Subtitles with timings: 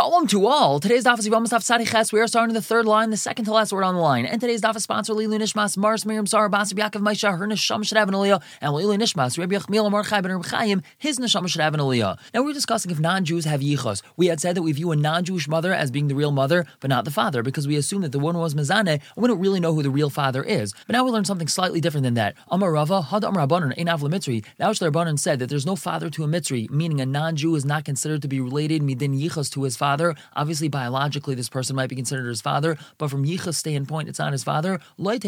[0.00, 0.80] Shalom to all.
[0.80, 2.10] Today's daf is Yivam Staf Sadi Ches.
[2.10, 4.24] We are starting the third line, the second to last word on the line.
[4.24, 7.84] And today's daf is sponsored Lilu Nishmas, Mars, Miriam, Sarah, Basib, Yaakov, Maisha, her Neshama
[7.84, 11.60] should have an Aliyah, and Lilu Nishmas, Rabbi Yachmiel, Mordechai, Ben Chaim, his Neshama should
[11.60, 12.18] have an Aliyah.
[12.32, 14.00] Now we're discussing if non-Jews have yichos.
[14.16, 16.88] We had said that we view a non-Jewish mother as being the real mother, but
[16.88, 19.60] not the father, because we assume that the one was Mezane, and we don't really
[19.60, 20.72] know who the real father is.
[20.86, 22.36] But now we learn something slightly different than that.
[22.50, 24.46] Amar Rava, Had Amar Rabbanon, Ein Av Mitzri.
[24.58, 27.84] Now Rabbanon said that there's no father to a Mitzri, meaning a non-Jew is not
[27.84, 29.89] considered to be related midin yichos to his father.
[29.90, 34.18] Obviously, obviously biologically this person might be considered his father, but from Yicha's standpoint, it's
[34.18, 34.80] not his father.
[34.98, 35.22] Don't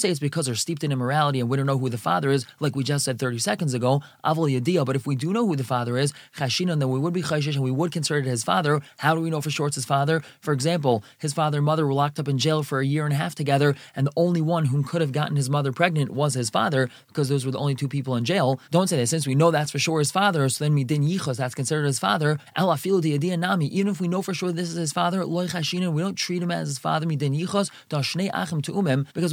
[0.00, 2.46] say it's because they're steeped in immorality and we don't know who the father is,
[2.60, 4.02] like we just said 30 seconds ago.
[4.22, 7.64] But if we do know who the father is, then we would be chayshish and
[7.64, 8.80] we would consider it his father.
[8.98, 10.22] How do we know for sure it's his father?
[10.40, 13.12] For example, his father and mother were locked up in jail for a year and
[13.12, 16.34] a half together, and the only one whom could have gotten his mother pregnant was
[16.34, 18.60] his father, because those were the only two people in jail.
[18.70, 21.08] Don't say that since we know that's for sure his father, so then we didn't
[21.08, 22.38] yichos, that's considered his father.
[22.56, 26.50] Even if we know for sure this is his father, Loy we don't treat him
[26.50, 27.70] as his father, because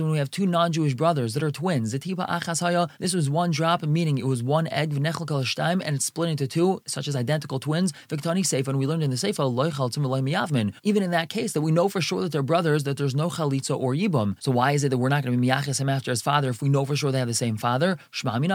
[0.01, 4.17] when we have two non Jewish brothers that are twins, this was one drop, meaning
[4.17, 7.93] it was one egg, Vnechel Kalashtaim, and it's split into two, such as identical twins.
[8.09, 10.73] And we learned in the Seifa, Loy Chaltum Miyavmin.
[10.83, 13.29] Even in that case, that we know for sure that they're brothers, that there's no
[13.29, 14.35] Chalitza or Yibum.
[14.39, 16.49] So why is it that we're not going to be Miyachis him after his father
[16.49, 17.97] if we know for sure they have the same father?
[18.23, 18.47] We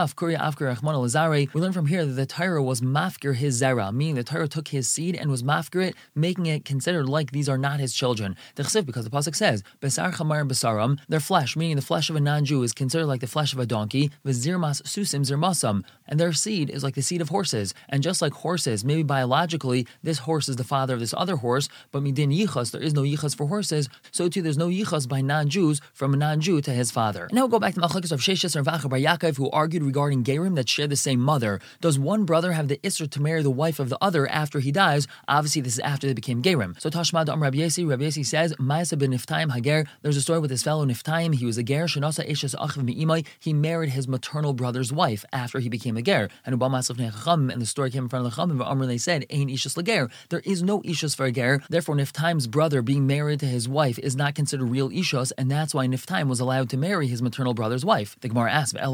[1.61, 4.91] learn from here that the Torah was Mafkir his Zera, meaning the Torah took his
[4.91, 8.35] seed and was Mafkir making it considered like these are not his children.
[8.57, 12.17] The chsiv, because the pasuk says, "Besar chamar besaram," their flesh, meaning the flesh of
[12.17, 14.11] a non-Jew, is considered like the flesh of a donkey.
[14.27, 17.73] V'zirmas susim zirmasam, and their seed is like the seed of horses.
[17.89, 21.69] And just like horses, maybe biologically, this horse is the father of this other horse,
[21.93, 23.89] but midin yichas, there is no yichas for horses.
[24.11, 27.25] So too, there's no yichas by non-Jews from a non-Jew to his father.
[27.27, 29.85] And now we'll go back to machlekes of Sheshes and Vacha Bar Yaakov, who argued
[29.85, 31.61] regarding gerim that share the same mother.
[31.81, 34.73] Does one brother have the isser to marry the wife of the other after he
[34.73, 35.07] dies?
[35.29, 36.81] Obviously, this is after they became Gerim.
[36.81, 40.39] So Tashmad Am Rabbi Yosi, Rabbi Yosi says, Ma'asa ben Niftaim Hager, there's a story
[40.39, 44.09] with his fellow Niftaim, he was a Ger, Shanasa Eshes Achiv Mi'imai, he married his
[44.09, 46.31] maternal brother's wife after he became a Ger.
[46.47, 49.51] And Ubama and the story came in front of the Chacham, and they said, Ain
[49.51, 53.47] Ishas Lager, there is no Ishas for a Ger, therefore Niftaim's brother being married to
[53.47, 57.09] his wife is not considered real Ishas, and that's why Niftaim was allowed to marry
[57.09, 58.17] his maternal brother's wife.
[58.21, 58.93] The Gemara asks, does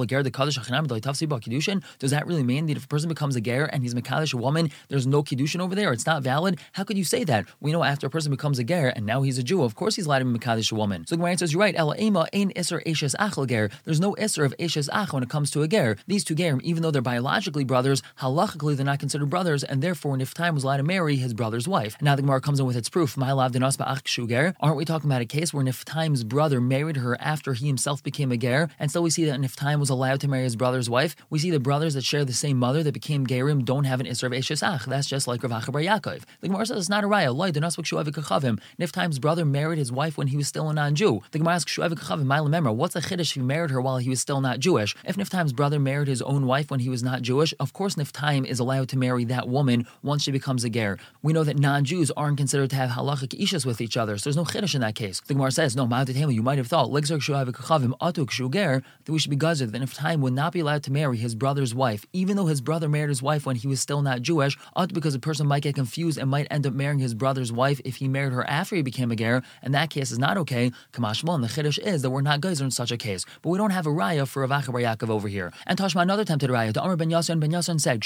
[2.10, 4.70] that really mean that if a person becomes a Ger and he's Makadish a woman,
[4.88, 5.93] there's no Kiddushin over there?
[5.93, 6.59] It's not valid?
[6.72, 7.47] How could you say that?
[7.60, 9.97] We know after a person becomes a ger and now he's a Jew, of course
[9.97, 11.06] he's allowed to be Makadish a woman.
[11.06, 13.71] So the Gemara says, you're right, Ela Ema ain Isser Eshes Achel ger.
[13.84, 15.97] There's no Isser of Eshes Ach when it comes to a ger.
[16.06, 20.16] These two gerim, even though they're biologically brothers, halachically they're not considered brothers, and therefore
[20.16, 21.97] Niftaim was allowed to marry his brother's wife.
[21.99, 23.16] And Now the Gemara comes in with its proof.
[23.19, 28.32] Aren't we talking about a case where Niftaim's brother married her after he himself became
[28.32, 28.69] a ger?
[28.78, 31.16] And so we see that Niftaim was allowed to marry his brother's wife.
[31.31, 34.06] We see the brothers that share the same mother that became gerim don't have an
[34.06, 34.84] Isser of Eshes Ach.
[34.87, 36.22] That's just like Rav Acha Bar Yaakov.
[36.41, 37.34] The Gemara says it's not a raya.
[38.78, 41.22] Niftaim's brother married his wife when he was still a non-Jew.
[41.31, 44.41] The Gemara asks Shuav what's the chiddush if he married her while he was still
[44.41, 44.94] not Jewish?
[45.05, 48.47] If Niftaim's brother married his own wife when he was not Jewish, of course Niftaim
[48.47, 50.99] is allowed to marry that woman once she becomes a ger.
[51.23, 54.37] We know that non-Jews aren't considered to have halachic ishas with each other, so there's
[54.37, 55.21] no chiddush in that case.
[55.27, 57.05] The Gemara says, no, you might have thought that
[59.06, 62.05] we should be gazer that Niftaim would not be allowed to marry his brother's wife,
[62.12, 64.59] even though his brother married his wife when he was still not Jewish,
[64.93, 67.97] because a person might get confused and might end up marrying his brother's wife if
[67.97, 70.72] he married her after he became a ger, and that case is not okay.
[70.92, 73.25] Kamashmal, and the chiddush is that we're not geyser in such a case.
[73.42, 75.52] But we don't have a raya for Rav Bar Yaakov over here.
[75.66, 76.72] And Tashma, another tempted raya.
[76.72, 78.04] The Amr ben Yasin ben Yasin said,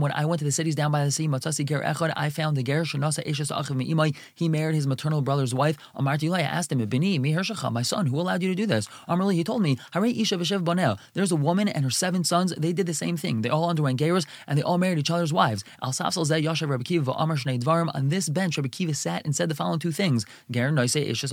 [0.00, 2.56] when I went to the cities down by the sea, Matzasi ger echad, I found
[2.56, 5.76] the ger, Shanasa Eshes Achiv Me'imai, he married his maternal brother's wife.
[5.96, 7.34] Amarti I asked him, Bini, mi
[7.70, 8.88] my son, who allowed you to do this?
[9.08, 10.98] Amarli, he told me, Hare Isha V'shev Bonel.
[11.12, 13.42] There's a woman and her seven sons, they did the same thing.
[13.42, 15.64] They all underwent geras, and they all married each other's wives.
[15.82, 17.90] Al Safsal Zeh Yashav Rabbi Kiva Amar Shnei Dvarim.
[17.94, 20.24] On this bench, Rabbi Kiva sat and said the following two things.
[20.50, 21.28] Ger Noise Isha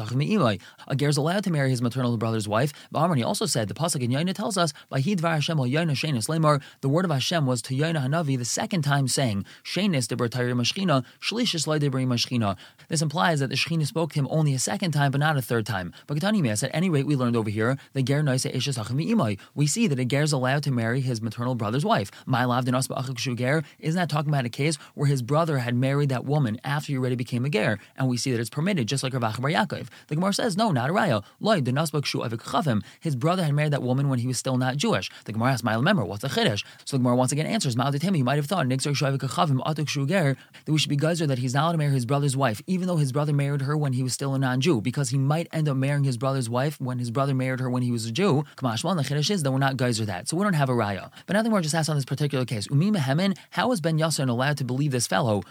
[0.87, 2.73] A ger is allowed to marry his maternal brother's wife.
[2.91, 5.91] But he also said, the Pasuk in Yaina tells us, by Hidvar Hashem al Yaina
[5.91, 10.07] Shenis Lemar, the word of Hashem was to Yaina Hanavi the second time saying, Shenis
[10.07, 12.57] Debra Tayri Mashchina, Shlishis Lai Debri Mashchina.
[12.87, 15.41] This implies that the Shechina spoke to him only a second time, but not a
[15.41, 15.93] third time.
[16.07, 19.67] But Ketani Mes, at any rate, we learned over here, the Ger Noise Isha We
[19.67, 22.11] see that a ger is allowed to marry his maternal brother's wife.
[22.25, 26.25] My lav ger isn't that talking about a case where his brother had married that
[26.25, 29.13] woman after he already became a ger, and we see that it's permitted, just like
[29.13, 29.87] Rav Bar Yaakov.
[30.07, 31.23] The Gemara says, no, not a raya.
[31.39, 32.81] Loy, the.
[32.99, 35.09] His brother had married that woman when he was still not Jewish.
[35.25, 36.63] The Gemara asks, remember, what's the chiddush?
[36.85, 40.37] So the Gemara once again answers, Ma'adit you might have thought, that
[40.67, 42.97] we should be geyser that he's not allowed to marry his brother's wife, even though
[42.97, 45.77] his brother married her when he was still a non-Jew, because he might end up
[45.77, 48.43] marrying his brother's wife when his brother married her when he was a Jew.
[48.57, 50.27] Kamashmal, the chiddush is that we're not geyser that.
[50.27, 51.11] So we don't have a raya.
[51.25, 52.67] But nothing more just asked on this particular case.
[52.69, 55.43] Umi Mehemin, how is Ben Yassin allowed to to believe this fellow.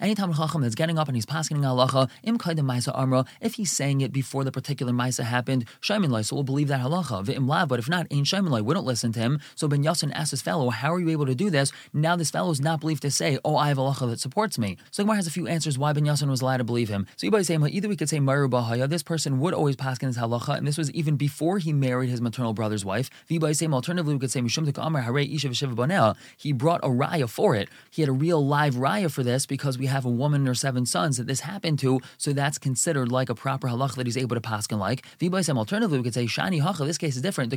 [0.00, 2.08] Anytime Chacham that's getting up and he's passing halacha,
[3.40, 5.98] if he's saying it before the particular maisa happened, so
[6.36, 7.68] we'll believe that halacha.
[7.68, 8.22] But if not, we
[8.74, 9.40] don't listen to him.
[9.54, 11.72] So Ben Yassin asks his fellow, how are you able to do this?
[11.92, 14.76] Now this fellow is not believed to say, oh, I have halacha that supports me.
[14.90, 17.06] So Gemara has a few answers why Ben Yassin was allowed to believe him.
[17.16, 20.58] So either we could say Maru Bahaya, this person would always pass in his halacha,
[20.58, 23.10] and this was even before he married his maternal brother's wife.
[23.30, 24.40] Alternatively, we could say
[26.36, 27.68] He brought a raya for it.
[27.90, 30.54] He had a real live raya for this because we have a woman and her
[30.54, 34.16] seven sons that this happened to, so that's considered like a proper halacha that he's
[34.16, 35.04] able to pass and like.
[35.18, 36.84] V'ibay same alternatively, we could say Shani Hacha.
[36.84, 37.52] This case is different.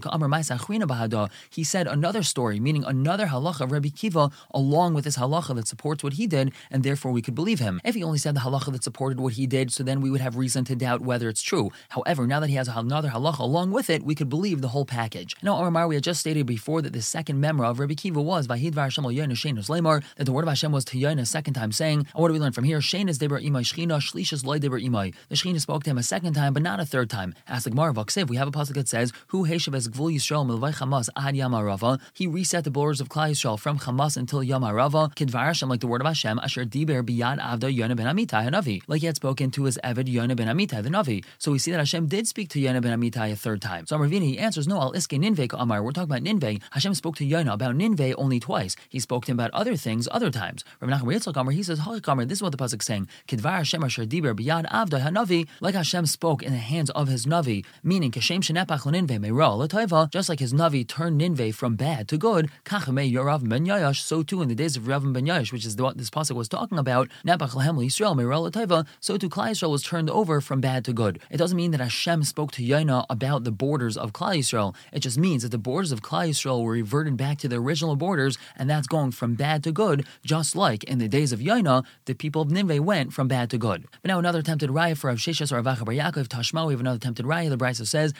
[1.50, 5.68] He said another story, meaning another halacha of Rabbi Kiva along with this halacha that
[5.68, 7.80] supports what he did, and therefore we could believe him.
[7.83, 10.21] If he only said the halacha that supported what he did, so then we would
[10.21, 11.71] have reason to doubt whether it's true.
[11.89, 14.86] However, now that he has another halacha along with it, we could believe the whole
[14.86, 15.36] package.
[15.42, 18.47] Now, Omar, we had just stated before that the second memra of Rabbi Kiva was
[18.47, 22.00] Vahid Hashem Lemar, that the word of Hashem was to Yain a second time, saying,
[22.00, 22.79] and what do we learn from here?
[22.79, 25.13] Shein is Deber Imai Shchina, Shlishas Loy Deber Imai.
[25.29, 27.33] The Shchina spoke to him a second time, but not a third time.
[27.47, 30.45] Ask the Gemara Vaksiv, we have a pasuk that says, Who Heshav es Gvul Yisrael
[30.45, 32.00] Milvai Chamas Ad Yamarava.
[32.13, 35.13] He reset the borders of Klal Yisrael from Hamas until Yamarava.
[35.15, 38.81] Kidvar Hashem, like the word of Hashem, Asher Diber Biyad Avda Yonah ben Amitai Hanavi.
[38.88, 41.23] Like he had spoken to his Eved Yonah ben Amitai the Navi.
[41.38, 43.85] So we see that Hashem did speak to Yonah ben Amitai a third time.
[43.85, 45.83] So Ravina, he answers, No, Al Iske Ninve Amar.
[45.83, 46.61] We're talking about Ninve.
[46.71, 48.75] Hashem spoke to Yonah about Ninve only twice.
[48.90, 50.63] He spoke to him about other things other times.
[50.80, 53.07] Rabbi Nachman Yitzchak he says, Amar, this is what the pasuk is saying.
[53.28, 55.48] Kidvar Hashem Asher Diber Biyad Avda Hanavi.
[55.62, 60.30] Like Hashem spoke in the hands of his Navi, meaning Kashem Shenepach Ninve Meira just
[60.30, 64.42] like his Navi turned Ninve from bad to good, Kachame Yorav ben Yayash, so too
[64.42, 67.10] in the days of Rav ben Yayash, which is what this pasuk was talking about,
[67.25, 71.19] Nepach Lahem Yisrael Meira so too Klal Yisrael was turned over from bad to good.
[71.30, 74.75] It doesn't mean that Hashem spoke to Yaina about the borders of Klal Yisrael.
[74.92, 77.82] It just means that the borders of Klal Yisrael were reverted back to the original
[77.95, 81.83] borders, and that's going from bad to good, just like in the days of Yaina,
[82.06, 83.85] the people of Nineveh went from bad to good.
[84.01, 86.80] But now another tempted raya for Rav Sheshes or Avacha Bar Yaakov Tashma, we have
[86.80, 87.50] another tempted raya.
[87.50, 88.13] The Brisa says,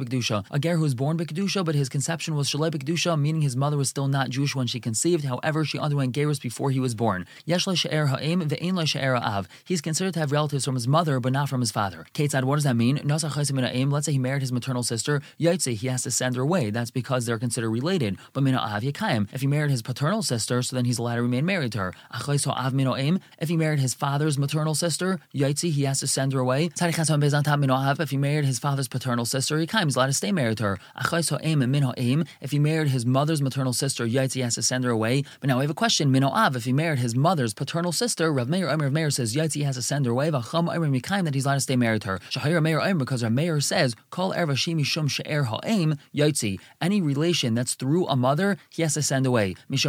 [0.00, 0.44] B'Kedusha.
[0.50, 3.76] A ger who was born B'Kedusha, but his conception was Shalei B'Kedusha, meaning his mother
[3.76, 5.24] was still not Jewish when she conceived.
[5.24, 7.26] However, she underwent gerus before he was born.
[7.44, 9.46] Yesh She'er Ha'im Ve'ein She'er Av.
[9.64, 12.06] He's considered to have relatives from his mother, but not from his father.
[12.14, 13.00] Ketzad, what does that mean?
[13.04, 13.24] Let's
[14.06, 15.20] say he married his maternal sister.
[15.38, 16.70] Yaitse, he has to send her away.
[16.70, 18.16] That's because they're considered related.
[18.32, 19.28] But Av Yakayim.
[19.32, 21.94] If he married his paternal sister, so then he's allowed to remain married to her.
[22.12, 26.70] Av If he married his father's maternal sister, Yaitse, he has to send her away.
[26.80, 30.78] If he married his father's paternal sister, Yakayim, he's allowed to stay married to her.
[32.40, 35.24] If he married his mother's maternal sister, Yaitse has to send her away.
[35.40, 36.10] But now we have a question.
[36.10, 39.34] Mino Av, if he married his mother's paternal sister, Rav Meir, Omer Rav Meir says
[39.34, 40.30] Yaitse has to send her away.
[40.30, 42.18] Vacham Mikaim that he's allowed to stay married to her.
[42.30, 46.58] Shahir Meir because our mayor says Kol Erva Shimi Shum She'er Ha'im Yaitse.
[46.80, 49.54] Any relation that's through a mother, he has to send away.
[49.70, 49.82] If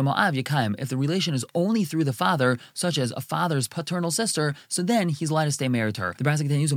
[0.90, 5.10] the relation is only through the father, such as a father's paternal sister, so then
[5.10, 6.16] he's allowed to stay married to her.
[6.18, 6.72] The Brasa continues,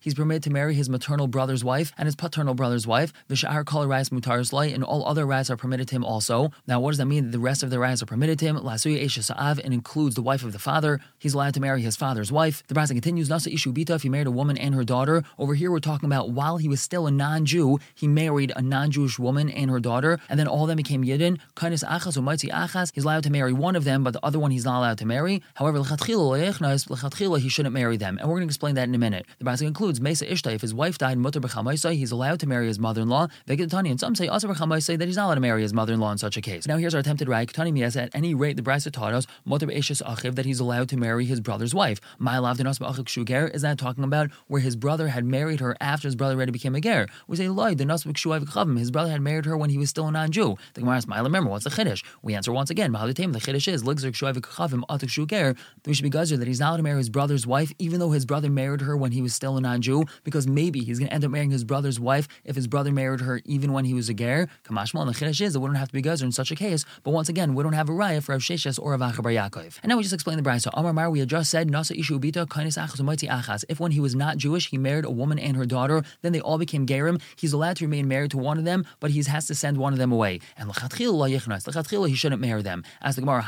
[0.00, 3.12] He's permitted to marry his maternal brother's wife and his paternal brother's wife.
[3.28, 6.52] V'sha'ar Kol Rais Mutaris Lai, and all other rights are permitted to him also.
[6.66, 7.24] Now, what does that mean?
[7.24, 8.56] that The rest of the rights are permitted to him.
[8.56, 9.30] Lasuya Eshes
[9.64, 11.00] and includes the wife of the father.
[11.18, 12.62] He's allowed to marry his father's wife.
[12.68, 15.24] The Brasa continues, Nasa Ishubita, if he married a woman and her daughter.
[15.38, 18.19] Over here, we're talking about while he was still a non Jew, he married
[18.56, 21.38] a non Jewish woman and her daughter, and then all of them became Yidden.
[21.56, 24.38] Kainis Achas or Maitzi Achas, he's allowed to marry one of them, but the other
[24.38, 25.42] one he's not allowed to marry.
[25.54, 28.18] However, he shouldn't marry them.
[28.18, 29.26] And we're going to explain that in a minute.
[29.38, 32.66] The Brasa includes Mesa Ishta, if his wife died, Mutter B'chamaisai, he's allowed to marry
[32.66, 33.28] his mother in law.
[33.46, 36.00] Vegetani, and some say Asa B'chamaisai that he's not allowed to marry his mother in
[36.00, 36.66] law in such a case.
[36.66, 37.50] Now, here's our attempted right.
[37.50, 41.74] At any rate, the Brisa taught us, Achiv, that he's allowed to marry his brother's
[41.74, 42.00] wife.
[42.20, 46.74] Is that talking about where his brother had married her after his brother already became
[46.74, 47.06] a ger?
[47.26, 47.74] We say loy
[48.14, 50.56] His brother had married her when he was still a non-Jew.
[50.74, 52.04] The Gemara asks, remember what's the chiddush?
[52.22, 52.92] We answer once again.
[52.92, 57.46] The chiddush is we should be gazzer that he's not allowed to marry his brother's
[57.46, 60.80] wife, even though his brother married her when he was still a non-Jew, because maybe
[60.80, 63.72] he's going to end up marrying his brother's wife if his brother married her even
[63.72, 64.48] when he was a ger.
[64.64, 66.84] Kamashmal the chiddush is we don't have to be gazzer in such a case.
[67.02, 69.78] But once again, we don't have a raya for Rav Sheshes or Rav Bar Yaakov.
[69.82, 70.70] And now we just explain the brayso.
[70.74, 74.14] Amar Mar, we had just said nasa ishu ubita kainis achas If when he was
[74.14, 77.20] not Jewish, he married a woman and her daughter, then they all became gerim.
[77.36, 79.92] He's allowed to remain married to one of them, but he has to send one
[79.92, 80.40] of them away.
[80.56, 81.64] And lechatchil la yichnas.
[81.64, 82.84] Lechatchil he shouldn't marry them.
[83.00, 83.44] As the Gemara.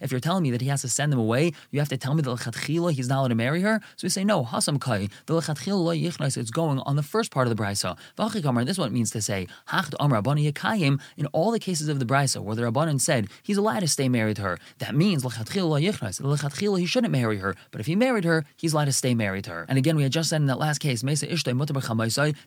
[0.00, 2.14] If you're telling me that he has to send them away, you have to tell
[2.14, 3.80] me that lechatchila he's not allowed to marry her.
[3.96, 4.44] So we say no.
[4.44, 6.36] Hasam kai the lechatchil la yichnas.
[6.36, 7.96] It's going on the first part of the brisa.
[8.16, 11.00] V'achik This it means to say hacht amar abani yakayim.
[11.16, 14.08] In all the cases of the brisa where the rabbanon said he's allowed to stay
[14.08, 16.20] married to her, that means lechatchil la yichnas.
[16.20, 17.54] Lechatchila he shouldn't marry her.
[17.70, 19.66] But if he married her, he's allowed to stay married to her.
[19.68, 21.50] And again, we had just said in that last case, Mesa Ishtay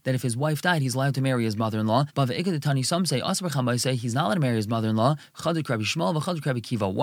[0.03, 2.05] that that if his wife died, he's allowed to marry his mother-in-law.
[2.13, 2.29] But
[2.83, 3.21] some say
[3.77, 5.15] say he's not allowed to marry his mother-in-law.
[5.43, 5.57] One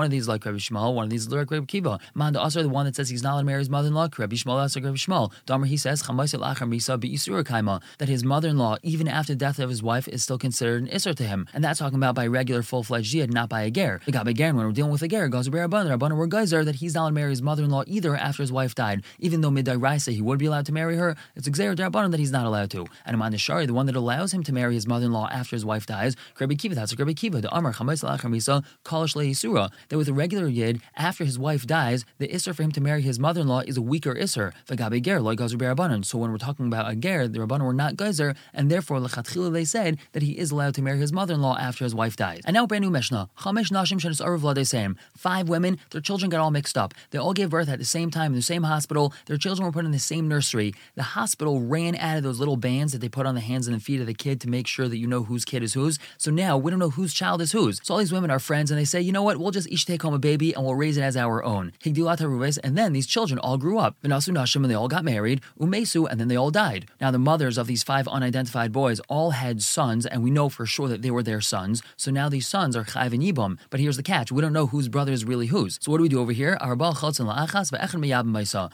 [0.04, 1.98] of these like Rabbi Yishmael, one of these like Rabbi Kiva.
[2.14, 4.08] Manda Asar, the one that says he's not allowed to marry his mother-in-law.
[4.16, 5.32] Rabbi Yishmael, Asar Rabbi Yishmael.
[5.46, 10.38] Damer he says that his mother-in-law, even after the death of his wife, is still
[10.38, 13.62] considered an isser to him, and that's talking about by regular full-fledged jihad, not by
[13.62, 14.00] a ger.
[14.06, 15.98] The by ger when we're dealing with a ger, to Rabban.
[15.98, 19.02] Rabban geyser that he's not allowed to marry his mother-in-law either after his wife died,
[19.18, 21.16] even though midday Raisa he would be allowed to marry her.
[21.34, 22.86] It's Xer Darabban that he's not allowed to.
[23.04, 25.86] And Amanda Shari, the one that allows him to marry his mother-in-law after his wife
[25.86, 30.12] dies, Rabbi Kiva, that's Rabbi Kiva, the Amar Chamais Misa, Kalish Lehisura, that with a
[30.12, 33.76] regular yid, after his wife dies, the isser for him to marry his mother-in-law is
[33.76, 34.52] a weaker isser.
[34.68, 36.04] Vagabe ger, like Gazer Rabbanon.
[36.04, 39.52] So when we're talking about a ger, the Rabbanon were not geyser, and therefore lechatchila
[39.52, 42.40] they said that he is allowed to marry his mother-in-law after his wife dies.
[42.44, 43.28] And now brand new Mishnah.
[43.40, 46.94] Chamesh Nashim Shenis Arav Five women, their children got all mixed up.
[47.10, 49.12] They all gave birth at the same time in the same hospital.
[49.26, 50.74] Their children were put in the same nursery.
[50.94, 53.76] The hospital ran out of those little bands that they put on the hands and
[53.76, 55.98] the feet of the kid to make sure that you know whose kid is whose.
[56.18, 57.80] So now we don't know whose child is whose.
[57.82, 59.86] So all these women are friends and they say, you know what, we'll just each
[59.86, 61.72] take home a baby and we'll raise it as our own.
[61.84, 63.96] And then these children all grew up.
[64.02, 65.40] Vinasu Nashim and they all got married.
[65.58, 66.86] Umesu and then they all died.
[67.00, 70.66] Now the mothers of these five unidentified boys all had sons and we know for
[70.66, 71.82] sure that they were their sons.
[71.96, 73.58] So now these sons are Chayv and Yibam.
[73.70, 74.32] But here's the catch.
[74.32, 75.78] We don't know whose brother is really whose.
[75.80, 76.56] So what do we do over here?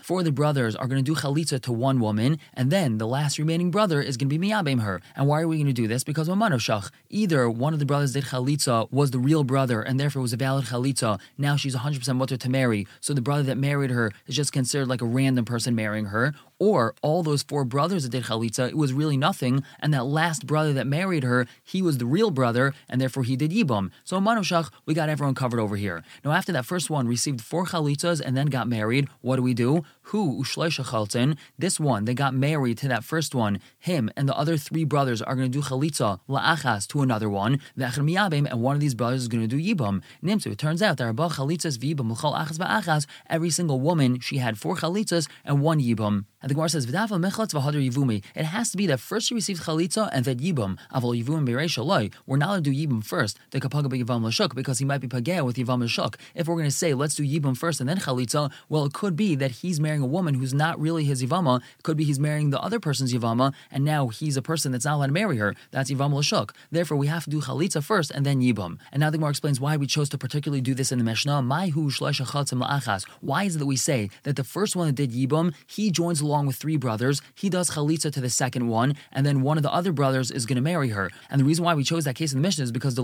[0.02, 3.38] Four the brothers are going to do chalitza to one woman, and then the last
[3.38, 5.00] remaining brother is going to be miyabim her.
[5.14, 6.04] And why are we going to do this?
[6.04, 6.90] Because of shach.
[7.10, 10.36] Either one of the brothers did chalitza was the real brother, and therefore was a
[10.36, 11.20] valid chalitza.
[11.36, 12.86] Now she's 100% mutter to marry.
[13.00, 16.34] So the brother that married her is just considered like a random person marrying her
[16.58, 20.46] or all those four brothers that did chalitza, it was really nothing, and that last
[20.46, 23.90] brother that married her, he was the real brother, and therefore he did yibum.
[24.04, 26.02] So Manoshach, we got everyone covered over here.
[26.24, 29.54] Now after that first one received four chalitzas and then got married, what do we
[29.54, 29.84] do?
[30.10, 31.36] Who ushleisha?
[31.58, 33.60] This one, they got married to that first one.
[33.78, 37.60] Him and the other three brothers are going to do chalitza la'achas to another one.
[37.76, 40.02] And one of these brothers is going to do yibum.
[40.22, 40.52] Nimtzu.
[40.52, 43.06] It turns out there are chalitzas v'yibum l'chol achas ba'achas.
[43.28, 46.24] Every single woman she had four chalitzas and one yibum.
[46.46, 48.22] And the Gemara says, V'dafal mechatz v'hadar yivumi.
[48.36, 50.78] It has to be that first you receive chalitza and then yibum.
[50.94, 52.10] Aval yivum bereisha loy.
[52.24, 53.40] We're not allowed to do yibum first.
[53.50, 56.14] The kapaga yivam l'shuk because he might be pagea with yivam l'shuk.
[56.36, 59.16] If we're going to say let's do yibum first and then chalitza, well, it could
[59.16, 61.62] be that he's marrying a woman who's not really his yivama.
[61.80, 64.84] It could be he's marrying the other person's yivama, and now he's a person that's
[64.84, 65.56] not allowed to marry her.
[65.72, 66.54] That's yivam l'shuk.
[66.70, 68.78] Therefore, we have to do chalitza first and then yibum.
[68.92, 71.42] And now the Gemara explains why we chose to particularly do this in the Mishnah.
[71.42, 71.72] Why
[73.42, 76.46] is it that we say that the first one that did yibum, he joins along
[76.46, 77.22] with three brothers?
[77.34, 80.44] he does chalitza to the second one, and then one of the other brothers is
[80.44, 81.10] going to marry her.
[81.30, 83.02] And the reason why we chose that case in the mission is because the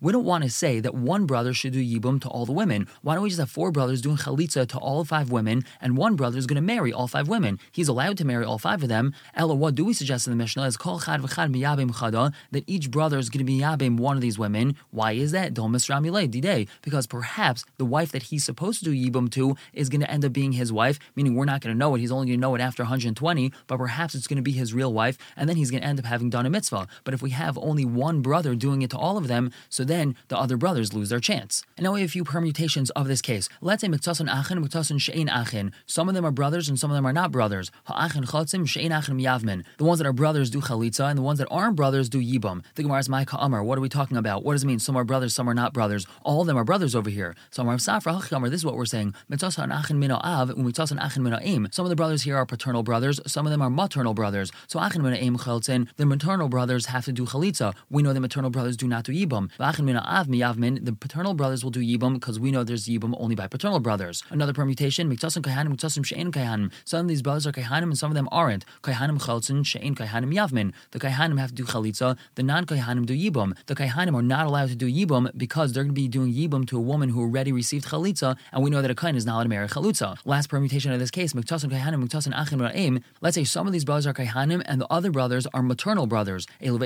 [0.00, 2.86] we don't want to say that one brother should do yibum to all the women.
[3.02, 6.14] Why don't we just have four brothers doing chalitza to all five women, and one
[6.16, 7.58] brother is going to marry all five women?
[7.72, 9.14] He's allowed to marry all five of them.
[9.34, 12.64] Ella, what do we suggest in the Mishnah is kol chad v'chad miyabim chada, that
[12.66, 14.76] each brother is going to be yabim one of these women.
[14.90, 15.54] Why is that?
[15.54, 19.88] Domus ramilei diday because perhaps the wife that he's supposed to do yibum to is
[19.88, 22.00] going to end up being his wife, meaning we're not going to know it.
[22.00, 24.74] He's only going to know it after 120, but perhaps it's going to be his
[24.74, 26.86] real wife, and then he's going to end up having done a mitzvah.
[27.04, 30.16] But if we have only one brother doing it to all of them, so then
[30.28, 31.62] the other brothers lose their chance.
[31.76, 33.48] And now we have a few permutations of this case.
[33.60, 35.72] Let's say miktasan achin, miktasan she'ein achin.
[35.86, 37.70] Some of them are brothers and some of them are not brothers.
[37.84, 39.64] Ha'achin chotzim, she'ein achin yavmin.
[39.78, 42.64] The ones that are brothers do chalitza, and the ones that aren't brothers do yibam.
[42.74, 43.62] The Gemara is Ma'ika Amar.
[43.62, 44.44] What are we talking about?
[44.44, 44.78] What does it mean?
[44.78, 46.06] Some are brothers, some are not brothers.
[46.22, 47.34] All of them are brothers over here.
[47.50, 48.20] Some are Safra
[48.50, 49.14] This is what we're saying.
[49.30, 53.20] Miktasan achin mino av, miktasan achin mina Some of the brothers here are paternal brothers,
[53.26, 54.50] some of them are maternal brothers.
[54.66, 57.74] So Achin Mina Eim Cheltzin, the maternal brothers have to do Chalitza.
[57.90, 59.50] We know the maternal brothers do not do Yibam.
[59.58, 63.14] Achin Mina Av Miyavmin, the paternal brothers will do Yibam because we know there's Yibam
[63.18, 64.22] only by paternal brothers.
[64.30, 66.72] Another permutation, Miktasim Kaihanim, Miktasim She'en Kaihanim.
[66.84, 68.64] Some of these brothers are Kaihanim and some of them aren't.
[68.82, 70.72] Kaihanim Cheltzin, She'en Kaihanim Yavmin.
[70.90, 73.56] The Kaihanim have to do Chalitza, the non Kaihanim do Yibam.
[73.66, 76.66] The Kaihanim are not allowed to do Yibam because they're going to be doing Yibam
[76.68, 79.34] to a woman who already received Chalitza, and we know that a Kain is not
[79.34, 80.16] allowed to marry Chalitza.
[80.24, 83.02] Last permutation of this case, Miktasim Kaihanim, Miktasim Achin Ra'im.
[83.20, 86.46] Let's say some of these brothers are Kaihanim and the other brothers are maternal brothers.
[86.62, 86.80] All of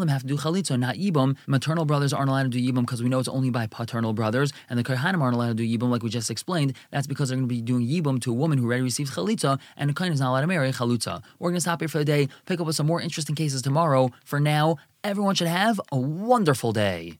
[0.00, 1.36] them have to do Chalitza, not Yibam.
[1.46, 4.52] Maternal brothers aren't allowed to do Yibam because we know it's only by paternal brothers,
[4.70, 6.74] and the Kaihanim aren't allowed to do Yibam like we just explained.
[6.90, 9.58] That's because they're going to be doing Yibam to a woman who already received Chalitza,
[9.76, 11.22] and a Kain is not allowed to marry Chalutza.
[11.38, 13.60] We're going to stop here for the day, pick up with some more interesting cases
[13.62, 14.10] tomorrow.
[14.24, 17.18] For now, everyone should have a wonderful day.